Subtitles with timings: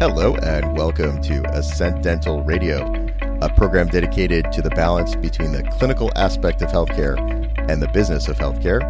[0.00, 2.90] Hello, and welcome to Ascent Dental Radio,
[3.42, 7.18] a program dedicated to the balance between the clinical aspect of healthcare
[7.70, 8.80] and the business of healthcare.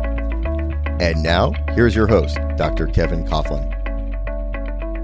[1.03, 2.87] And now, here's your host, Dr.
[2.87, 3.67] Kevin Coughlin.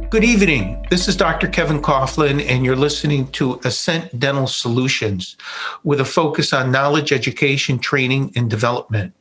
[0.09, 0.87] Good evening.
[0.91, 1.49] This is Dr.
[1.49, 5.37] Kevin Coughlin, and you're listening to Ascent Dental Solutions
[5.83, 9.13] with a focus on knowledge, education, training, and development.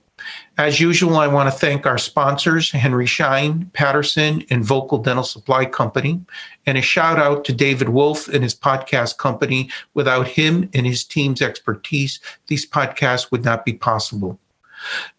[0.58, 5.66] As usual, I want to thank our sponsors, Henry Schein, Patterson, and Vocal Dental Supply
[5.66, 6.22] Company,
[6.66, 9.70] and a shout out to David Wolf and his podcast company.
[9.94, 14.40] Without him and his team's expertise, these podcasts would not be possible.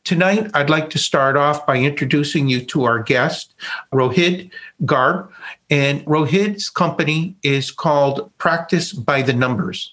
[0.05, 3.55] Tonight, I'd like to start off by introducing you to our guest,
[3.93, 4.51] Rohit
[4.85, 5.29] Garg.
[5.71, 9.93] And Rohit's company is called Practice by the Numbers.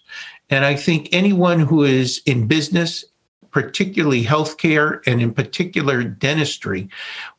[0.50, 3.04] And I think anyone who is in business
[3.54, 6.90] particularly healthcare and in particular dentistry,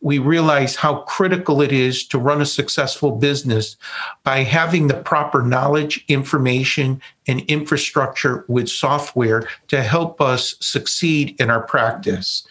[0.00, 3.76] we realize how critical it is to run a successful business
[4.22, 11.50] by having the proper knowledge, information, and infrastructure with software to help us succeed in
[11.50, 12.46] our practice.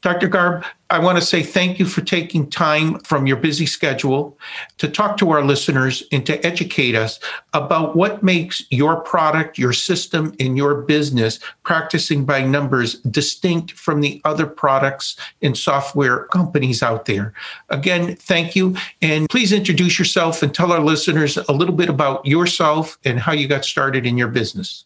[0.00, 0.28] Dr.
[0.28, 4.38] Garg, I want to say thank you for taking time from your busy schedule
[4.78, 7.20] to talk to our listeners and to educate us
[7.52, 14.00] about what makes your product, your system, and your business practicing by numbers distinct from
[14.00, 17.34] the other products and software companies out there.
[17.68, 18.74] Again, thank you.
[19.02, 23.32] And please introduce yourself and tell our listeners a little bit about yourself and how
[23.32, 24.84] you got started in your business.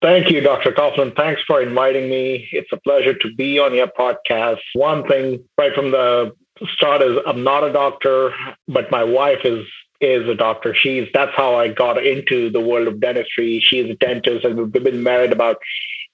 [0.00, 0.70] Thank you, Dr.
[0.70, 1.16] Coughlin.
[1.16, 2.48] Thanks for inviting me.
[2.52, 4.60] It's a pleasure to be on your podcast.
[4.74, 6.36] One thing right from the
[6.72, 8.32] start is I'm not a doctor,
[8.68, 9.66] but my wife is
[10.00, 10.72] is a doctor.
[10.74, 13.60] She's that's how I got into the world of dentistry.
[13.60, 15.56] She's a dentist, and we've been married about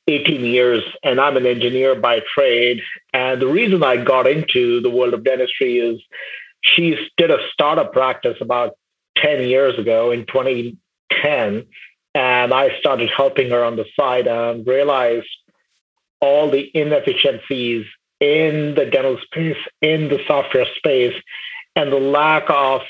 [0.08, 0.82] 18 years.
[1.02, 2.80] And I'm an engineer by trade.
[3.12, 6.00] And the reason I got into the world of dentistry is
[6.62, 8.72] she did a startup practice about
[9.18, 11.66] 10 years ago in 2010
[12.14, 15.28] and I started helping her on the side and realized
[16.20, 17.86] all the inefficiencies
[18.20, 21.14] in the dental space, in the software space,
[21.76, 22.82] and the lack of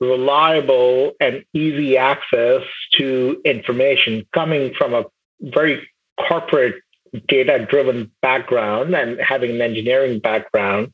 [0.00, 5.06] reliable and easy access to information coming from a
[5.40, 5.88] very
[6.28, 6.76] corporate
[7.28, 10.92] data driven background and having an engineering background.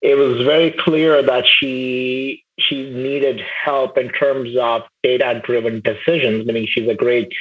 [0.00, 6.46] It was very clear that she she needed help in terms of data driven decisions
[6.46, 7.32] meaning she's a great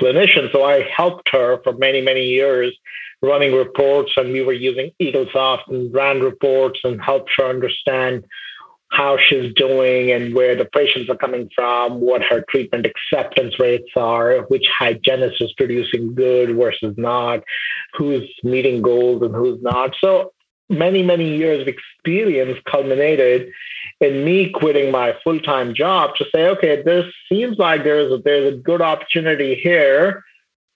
[0.00, 2.76] clinician so i helped her for many many years
[3.22, 8.24] running reports and we were using eaglesoft and ran reports and helped her understand
[8.94, 13.90] how she's doing and where the patients are coming from, what her treatment acceptance rates
[13.96, 17.42] are, which hygienist is producing good versus not,
[17.94, 19.96] who's meeting goals and who's not.
[20.00, 20.32] So
[20.68, 23.50] many, many years of experience culminated
[24.00, 28.54] in me quitting my full-time job to say, okay, this seems like there's a, there's
[28.54, 30.24] a good opportunity here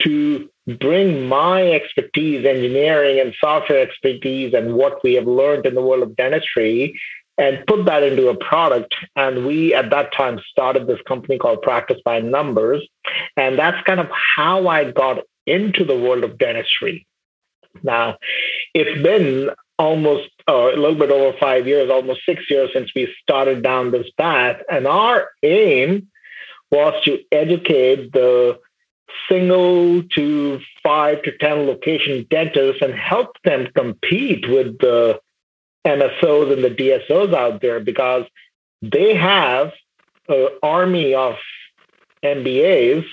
[0.03, 0.49] to
[0.79, 6.03] bring my expertise, engineering and software expertise, and what we have learned in the world
[6.03, 6.99] of dentistry,
[7.39, 8.95] and put that into a product.
[9.17, 12.87] And we, at that time, started this company called Practice by Numbers.
[13.37, 17.07] And that's kind of how I got into the world of dentistry.
[17.83, 18.19] Now,
[18.75, 23.63] it's been almost a little bit over five years, almost six years since we started
[23.63, 24.61] down this path.
[24.71, 26.09] And our aim
[26.71, 28.59] was to educate the
[29.29, 35.21] single to five to 10 location dentists and help them compete with the
[35.87, 38.25] MSOs and the DSOs out there because
[38.83, 39.73] they have
[40.29, 41.37] an army of
[42.23, 43.05] MBAs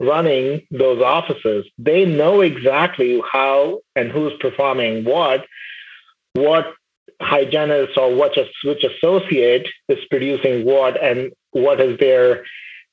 [0.00, 1.66] running those offices.
[1.78, 5.46] They know exactly how and who's performing what,
[6.34, 6.74] what
[7.20, 12.44] hygienist or which, which associate is producing what, and what is their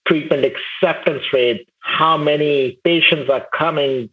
[0.07, 4.09] treatment acceptance rate, how many patients are coming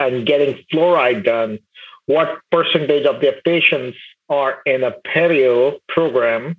[0.00, 1.58] and getting fluoride done,
[2.06, 3.98] what percentage of their patients
[4.28, 6.56] are in a perio program,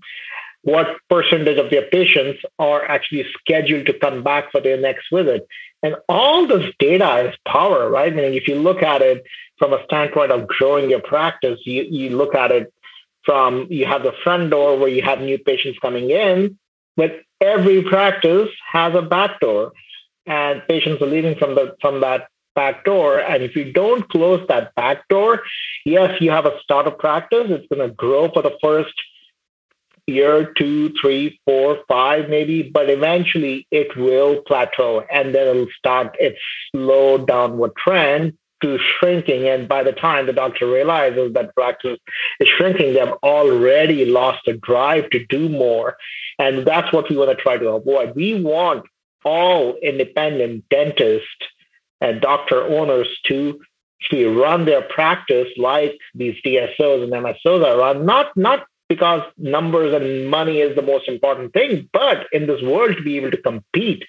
[0.64, 5.48] what percentage of their patients are actually scheduled to come back for their next visit.
[5.82, 8.12] And all this data is power, right?
[8.12, 9.24] I mean, if you look at it
[9.60, 12.74] from a standpoint of growing your practice, you, you look at it
[13.24, 16.58] from you have the front door where you have new patients coming in,
[16.96, 19.74] but every practice has a back door
[20.26, 23.20] and patients are leaving from the from that back door.
[23.20, 25.44] And if you don't close that back door,
[25.86, 27.48] yes, you have a startup practice.
[27.50, 28.94] It's going to grow for the first
[30.08, 36.16] year, two, three, four, five, maybe, but eventually it will plateau and then it'll start
[36.20, 36.40] its
[36.72, 39.48] slow downward trend to shrinking.
[39.48, 42.00] And by the time the doctor realizes that practice
[42.40, 45.98] is shrinking, they've already lost the drive to do more.
[46.38, 48.16] And that's what we want to try to avoid.
[48.16, 48.86] We want
[49.24, 51.28] all independent dentists
[52.02, 53.60] and doctor owners to
[54.10, 59.94] to run their practice like these DSOs and MSOs are run, not not because numbers
[59.94, 63.42] and money is the most important thing, but in this world to be able to
[63.42, 64.04] compete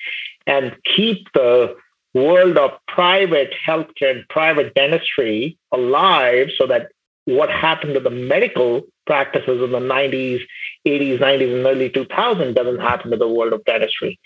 [0.46, 1.76] and keep the
[2.14, 6.88] world of private healthcare and private dentistry alive so that
[7.24, 10.40] what happened to the medical practices in the 90s,
[10.86, 14.18] 80s, 90s, and early 2000s doesn't happen to the world of dentistry.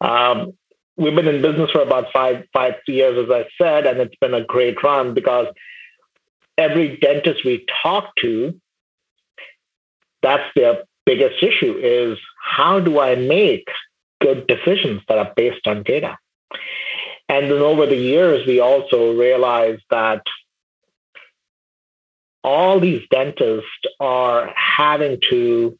[0.00, 0.54] Um,
[0.96, 4.34] we've been in business for about five five years, as I said, and it's been
[4.34, 5.46] a great run because
[6.58, 8.60] every dentist we talk to
[10.22, 13.66] that's their biggest issue is how do I make
[14.20, 16.18] good decisions that are based on data?
[17.30, 20.26] And then over the years, we also realized that
[22.42, 25.78] all these dentists are having to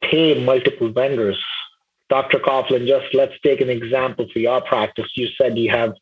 [0.00, 1.38] pay multiple vendors.
[2.08, 2.38] Dr.
[2.38, 5.10] Coughlin, just let's take an example for your practice.
[5.14, 5.92] You said you have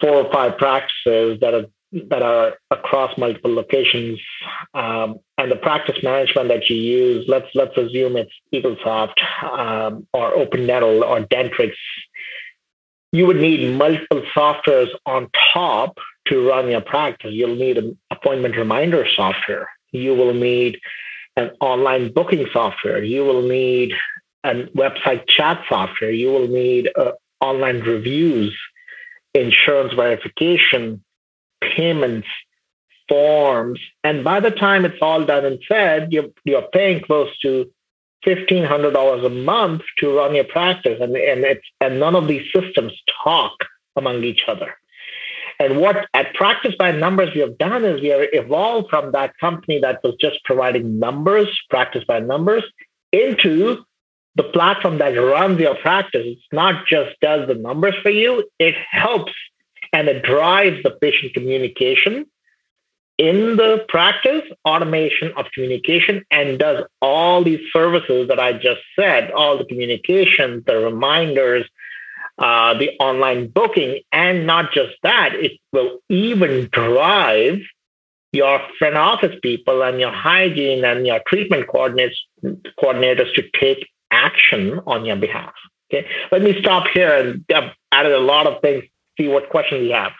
[0.00, 1.66] four or five practices that are
[2.08, 4.18] that are across multiple locations
[4.74, 10.32] um, and the practice management that you use let's let's assume it's eaglesoft um, or
[10.32, 11.72] OpenDental or dentrix
[13.14, 17.30] you would need multiple softwares on top to run your practice.
[17.32, 19.68] You'll need an appointment reminder software.
[19.92, 20.80] You will need
[21.36, 23.04] an online booking software.
[23.04, 23.94] You will need
[24.42, 26.10] a website chat software.
[26.10, 28.52] You will need uh, online reviews
[29.32, 31.04] insurance verification
[31.60, 32.26] payments,
[33.08, 33.78] forms.
[34.02, 37.70] And by the time it's all done and said, you're, you're paying close to
[38.26, 40.98] $1,500 a month to run your practice.
[41.00, 42.92] And, and, it's, and none of these systems
[43.22, 43.52] talk
[43.96, 44.74] among each other.
[45.60, 49.38] And what at Practice by Numbers we have done is we have evolved from that
[49.38, 52.64] company that was just providing numbers, practice by numbers,
[53.12, 53.84] into
[54.34, 56.22] the platform that runs your practice.
[56.24, 59.32] It's not just does the numbers for you, it helps
[59.92, 62.26] and it drives the patient communication
[63.18, 69.30] in the practice, automation of communication, and does all these services that I just said,
[69.30, 71.64] all the communications, the reminders,
[72.38, 77.60] uh, the online booking, and not just that, it will even drive
[78.32, 82.16] your front office people and your hygiene and your treatment coordinators,
[82.82, 85.54] coordinators to take action on your behalf.
[85.92, 88.84] Okay, let me stop here and I've added a lot of things
[89.16, 90.12] see what questions you have.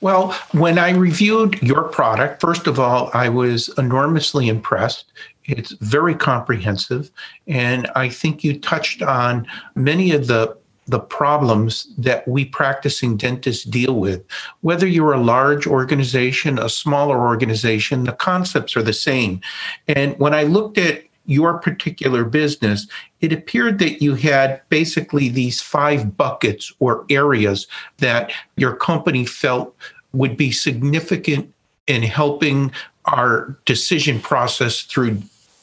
[0.00, 5.12] Well, when I reviewed your product, first of all, I was enormously impressed.
[5.46, 7.10] It's very comprehensive.
[7.46, 10.56] And I think you touched on many of the
[10.86, 14.22] the problems that we practicing dentists deal with.
[14.60, 19.40] Whether you're a large organization, a smaller organization, the concepts are the same.
[19.88, 22.86] And when I looked at your particular business,
[23.20, 27.66] it appeared that you had basically these five buckets or areas
[27.98, 29.74] that your company felt
[30.12, 31.52] would be significant
[31.86, 32.70] in helping
[33.06, 35.20] our decision process through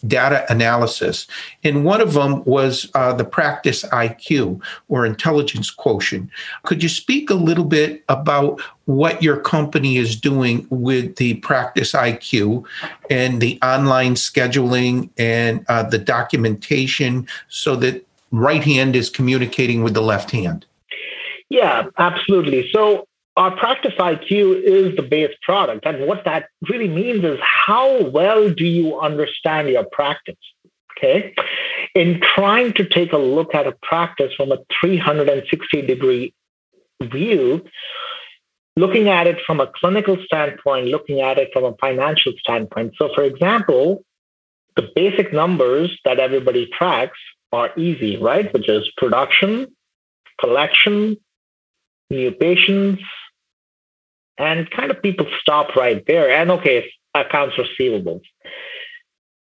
[0.07, 1.27] data analysis.
[1.63, 6.29] And one of them was uh, the practice IQ or intelligence quotient.
[6.63, 11.93] Could you speak a little bit about what your company is doing with the practice
[11.93, 12.65] IQ
[13.09, 19.93] and the online scheduling and uh, the documentation so that right hand is communicating with
[19.93, 20.65] the left hand?
[21.49, 22.69] Yeah, absolutely.
[22.71, 23.05] So
[23.37, 25.85] our practice IQ is the base product.
[25.85, 30.35] And what that really means is how well do you understand your practice?
[30.97, 31.33] Okay.
[31.95, 36.33] in trying to take a look at a practice from a 360 degree
[37.01, 37.65] view,
[38.75, 42.93] looking at it from a clinical standpoint, looking at it from a financial standpoint.
[42.97, 44.03] So, for example,
[44.75, 47.17] the basic numbers that everybody tracks
[47.51, 48.51] are easy, right?
[48.53, 49.75] Which is production,
[50.39, 51.17] collection,
[52.09, 53.03] new patients,
[54.37, 56.29] and kind of people stop right there.
[56.29, 58.21] And okay, accounts receivables.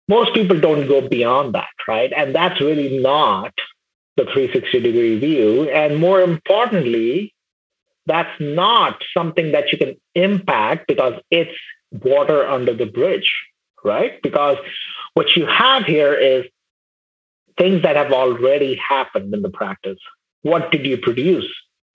[0.07, 2.11] Most people don't go beyond that, right?
[2.15, 3.53] And that's really not
[4.17, 5.69] the 360 degree view.
[5.69, 7.33] And more importantly,
[8.05, 11.55] that's not something that you can impact because it's
[11.91, 13.31] water under the bridge,
[13.83, 14.19] right?
[14.23, 14.57] Because
[15.13, 16.45] what you have here is
[17.57, 19.99] things that have already happened in the practice.
[20.41, 21.47] What did you produce?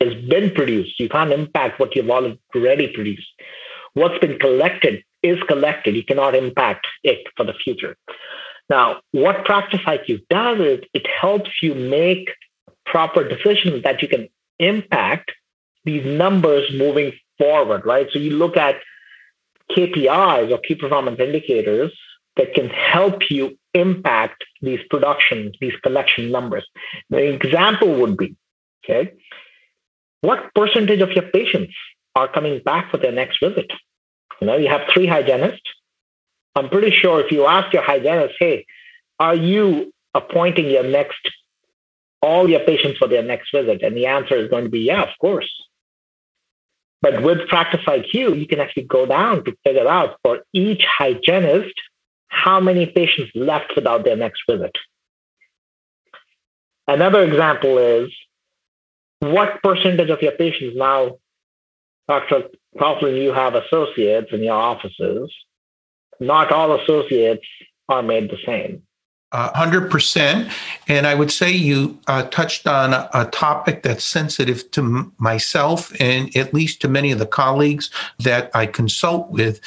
[0.04, 1.00] Has been produced.
[1.00, 3.28] You can't impact what you've already produced.
[3.94, 5.94] What's been collected is collected.
[5.94, 7.96] You cannot impact it for the future.
[8.68, 12.28] Now, what Practice IQ does is it helps you make
[12.86, 15.32] proper decisions that you can impact
[15.84, 18.08] these numbers moving forward, right?
[18.12, 18.76] So you look at
[19.70, 21.92] KPIs or key performance indicators
[22.36, 26.66] that can help you impact these production, these collection numbers.
[27.10, 28.36] The example would be,
[28.84, 29.12] okay,
[30.24, 31.74] what percentage of your patients
[32.16, 33.70] are coming back for their next visit?
[34.40, 35.68] You know, you have three hygienists.
[36.56, 38.64] I'm pretty sure if you ask your hygienist, hey,
[39.20, 41.20] are you appointing your next
[42.22, 43.82] all your patients for their next visit?
[43.82, 45.50] And the answer is going to be yeah, of course.
[47.02, 51.74] But with Practice IQ, you can actually go down to figure out for each hygienist
[52.28, 54.74] how many patients left without their next visit.
[56.88, 58.10] Another example is
[59.32, 61.16] what percentage of your patients now,
[62.08, 62.44] Dr.
[62.78, 65.32] Coughlin, you have associates in your offices.
[66.20, 67.46] Not all associates
[67.88, 68.82] are made the same.
[69.32, 70.48] Uh, 100%.
[70.86, 75.12] And I would say you uh, touched on a, a, topic that's sensitive to m-
[75.18, 77.90] myself and at least to many of the colleagues
[78.20, 79.60] that I consult with.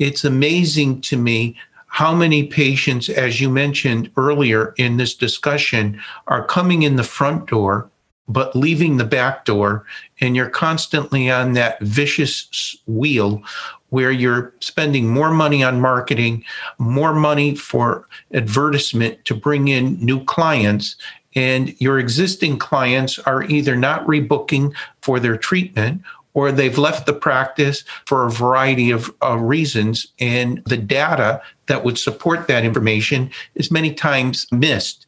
[0.00, 6.44] It's amazing to me how many patients, as you mentioned earlier in this discussion, are
[6.44, 7.91] coming in the front door
[8.28, 9.84] but leaving the back door
[10.20, 13.42] and you're constantly on that vicious wheel
[13.90, 16.44] where you're spending more money on marketing,
[16.78, 20.96] more money for advertisement to bring in new clients.
[21.34, 26.02] And your existing clients are either not rebooking for their treatment
[26.34, 30.06] or they've left the practice for a variety of uh, reasons.
[30.18, 35.06] And the data that would support that information is many times missed.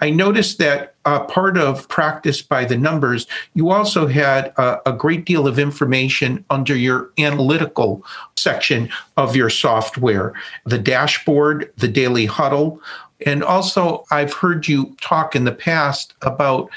[0.00, 4.92] I noticed that uh, part of practice by the numbers, you also had uh, a
[4.92, 8.04] great deal of information under your analytical
[8.36, 10.34] section of your software
[10.66, 12.80] the dashboard, the daily huddle.
[13.24, 16.68] And also, I've heard you talk in the past about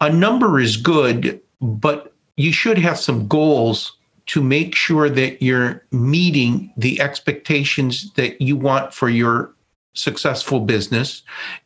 [0.00, 3.96] a number is good, but you should have some goals
[4.26, 9.52] to make sure that you're meeting the expectations that you want for your
[9.96, 11.22] successful business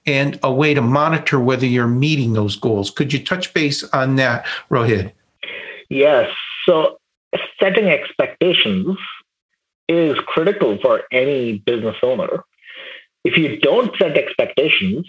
[0.06, 2.90] and a way to monitor whether you're meeting those goals.
[2.90, 5.12] Could you touch base on that, Rohit?
[5.88, 6.30] Yes.
[6.66, 6.98] So,
[7.58, 8.96] setting expectations
[9.88, 12.44] is critical for any business owner.
[13.24, 15.06] If you don't set expectations,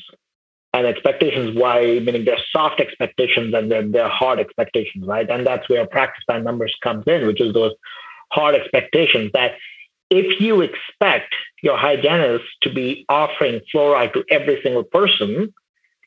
[0.73, 5.67] and expectations why meaning they're soft expectations and they're, they're hard expectations right and that's
[5.67, 7.73] where practice by numbers comes in which is those
[8.31, 9.55] hard expectations that
[10.11, 15.53] if you expect your hygienist to be offering fluoride to every single person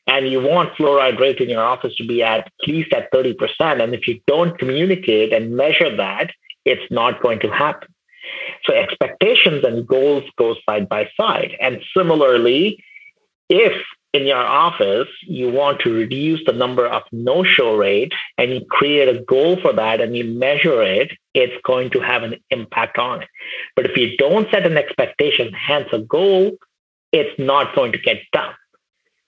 [0.07, 3.35] and you want fluoride rate in your office to be at least at 30%
[3.83, 6.29] and if you don't communicate and measure that
[6.65, 7.89] it's not going to happen.
[8.65, 11.55] So expectations and goals go side by side.
[11.59, 12.83] And similarly
[13.49, 13.73] if
[14.15, 18.65] in your office, you want to reduce the number of no show rate and you
[18.69, 22.97] create a goal for that and you measure it, it's going to have an impact
[22.97, 23.27] on it.
[23.75, 26.53] But if you don't set an expectation, hence a goal,
[27.11, 28.53] it's not going to get done.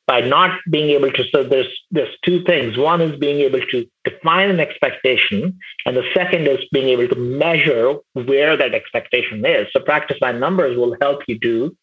[0.07, 2.77] By not being able to, so there's there's two things.
[2.77, 7.19] One is being able to define an expectation, and the second is being able to
[7.19, 9.67] measure where that expectation is.
[9.73, 11.75] So practice by numbers will help you do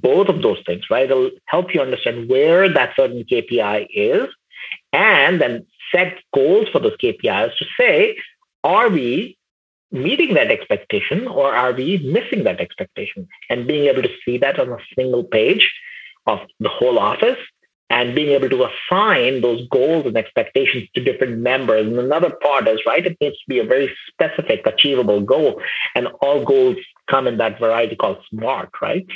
[0.00, 1.10] both of those things, right?
[1.10, 4.28] It'll help you understand where that certain KPI is
[4.92, 8.16] and then set goals for those KPIs to say,
[8.64, 9.38] are we
[9.92, 13.28] meeting that expectation or are we missing that expectation?
[13.50, 15.72] And being able to see that on a single page
[16.26, 17.38] of the whole office
[17.88, 21.86] and being able to assign those goals and expectations to different members.
[21.86, 25.62] And another part is, right, it needs to be a very specific, achievable goal.
[25.94, 26.76] And all goals
[27.08, 29.06] come in that variety called SMART, right?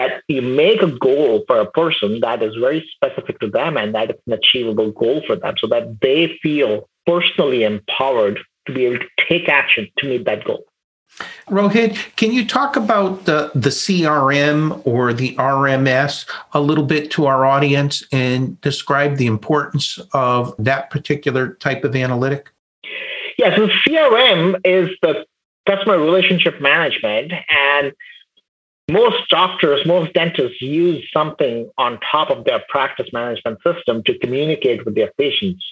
[0.00, 3.94] That you make a goal for a person that is very specific to them and
[3.94, 8.86] that it's an achievable goal for them so that they feel personally empowered to be
[8.86, 10.64] able to take action to meet that goal.
[11.48, 17.26] Rohit, can you talk about the, the CRM or the RMS a little bit to
[17.26, 22.48] our audience and describe the importance of that particular type of analytic?
[23.36, 25.26] Yes, yeah, so CRM is the
[25.66, 27.92] customer relationship management, and
[28.90, 34.84] most doctors, most dentists use something on top of their practice management system to communicate
[34.84, 35.64] with their patients.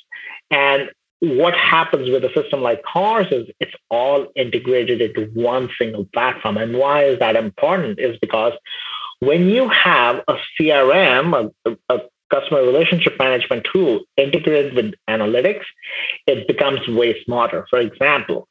[0.50, 6.04] And what happens with a system like ours is it's all integrated into one single
[6.12, 6.56] platform.
[6.56, 7.98] And why is that important?
[7.98, 8.52] Is because
[9.20, 15.64] when you have a CRM, a, a customer relationship management tool integrated with analytics,
[16.26, 17.66] it becomes way smarter.
[17.68, 18.46] For example,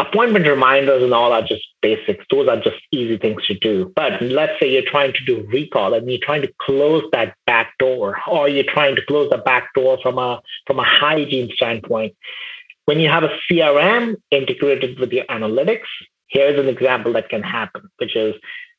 [0.00, 2.24] appointment reminders and all are just basics.
[2.30, 3.92] Those are just easy things to do.
[3.94, 7.76] But let's say you're trying to do recall and you're trying to close that back
[7.78, 12.14] door, or you're trying to close the back door from a from a hygiene standpoint.
[12.86, 15.90] When you have a CRM integrated with your analytics,
[16.28, 18.34] here's an example that can happen, which is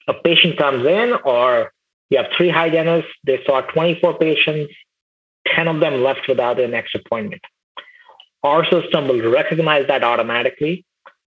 [0.08, 1.72] a patient comes in or
[2.10, 4.74] you have three hygienists, they saw 24 patients,
[5.48, 7.42] 10 of them left without an next appointment.
[8.44, 10.84] Our system will recognize that automatically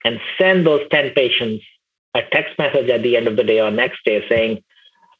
[0.04, 1.64] and send those 10 patients
[2.14, 4.62] a text message at the end of the day or next day saying,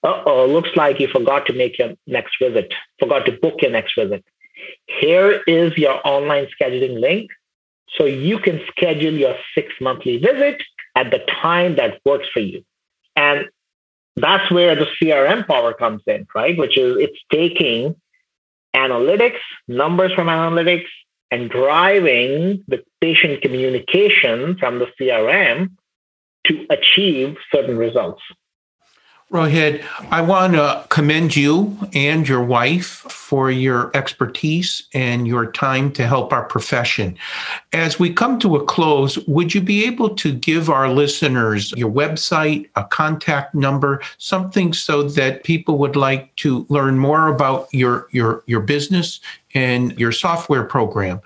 [0.05, 3.95] oh, looks like you forgot to make your next visit, forgot to book your next
[3.97, 4.25] visit.
[4.87, 7.31] Here is your online scheduling link.
[7.97, 10.63] So you can schedule your six monthly visit
[10.95, 12.65] at the time that works for you.
[13.17, 13.47] And
[14.17, 16.57] that's where the CRM power comes in, right?
[16.57, 17.97] Which is it's taking
[18.75, 20.87] analytics, numbers from analytics,
[21.31, 25.71] and driving the patient communication from the CRM
[26.47, 28.23] to achieve certain results.
[29.33, 35.91] Rohit, I want to commend you and your wife for your expertise and your time
[35.93, 37.17] to help our profession.
[37.73, 41.91] As we come to a close, would you be able to give our listeners your
[41.91, 48.07] website, a contact number, something so that people would like to learn more about your
[48.13, 49.21] your your business
[49.55, 51.21] and your software program?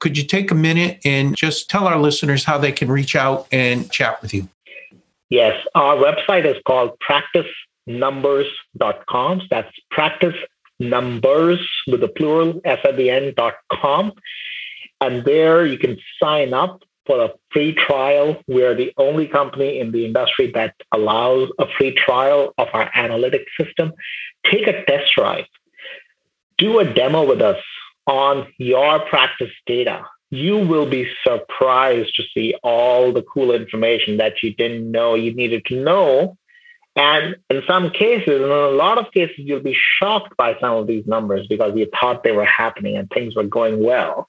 [0.00, 3.46] Could you take a minute and just tell our listeners how they can reach out
[3.52, 4.48] and chat with you?
[5.34, 6.90] Yes, our website is called
[7.88, 9.42] practicenumbers.com.
[9.50, 10.36] That's practice
[10.78, 14.12] numbers with a plural s at the end dot com.
[15.00, 18.40] And there you can sign up for a free trial.
[18.46, 23.48] We're the only company in the industry that allows a free trial of our analytic
[23.58, 23.92] system.
[24.46, 25.46] Take a test drive.
[26.58, 27.60] Do a demo with us
[28.06, 34.42] on your practice data you will be surprised to see all the cool information that
[34.42, 36.36] you didn't know you needed to know.
[36.96, 40.76] And in some cases, and in a lot of cases, you'll be shocked by some
[40.76, 44.28] of these numbers because you thought they were happening and things were going well.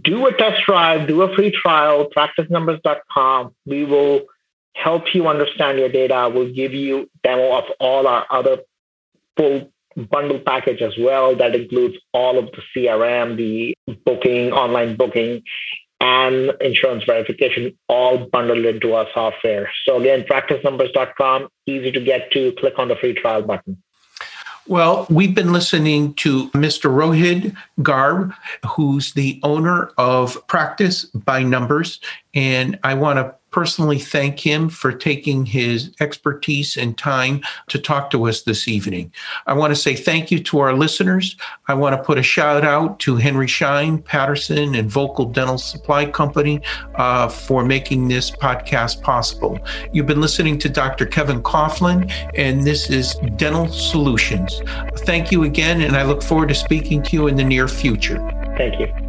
[0.00, 3.54] Do a test drive, do a free trial, practicenumbers.com.
[3.66, 4.26] We will
[4.74, 6.30] help you understand your data.
[6.32, 8.58] We'll give you demo of all our other
[9.36, 15.42] full bundle package as well that includes all of the CRM, the booking, online booking,
[16.00, 19.70] and insurance verification all bundled into our software.
[19.84, 22.52] So again, practicenumbers.com, easy to get to.
[22.52, 23.80] Click on the free trial button.
[24.66, 26.88] Well, we've been listening to Mr.
[26.88, 28.32] Rohit Garg,
[28.66, 32.00] who's the owner of Practice by Numbers.
[32.32, 38.10] And I want to personally thank him for taking his expertise and time to talk
[38.10, 39.12] to us this evening.
[39.46, 41.36] I want to say thank you to our listeners.
[41.68, 46.06] I want to put a shout out to Henry Schein, Patterson, and Vocal Dental Supply
[46.06, 46.60] Company
[46.94, 49.58] uh, for making this podcast possible.
[49.92, 51.06] You've been listening to Dr.
[51.06, 54.62] Kevin Coughlin, and this is Dental Solutions.
[54.98, 58.18] Thank you again, and I look forward to speaking to you in the near future.
[58.56, 59.01] Thank you.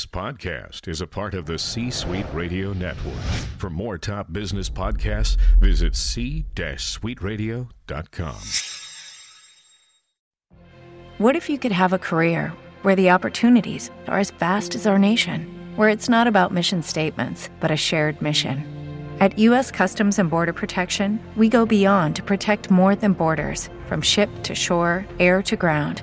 [0.00, 3.20] This podcast is a part of the C Suite Radio Network.
[3.58, 8.40] For more top business podcasts, visit c-suiteradio.com.
[11.18, 14.98] What if you could have a career where the opportunities are as vast as our
[14.98, 18.64] nation, where it's not about mission statements, but a shared mission?
[19.20, 19.70] At U.S.
[19.70, 24.54] Customs and Border Protection, we go beyond to protect more than borders from ship to
[24.54, 26.02] shore, air to ground